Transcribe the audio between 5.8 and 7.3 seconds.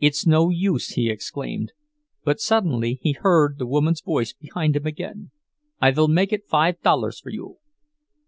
"I vill make it five dollars for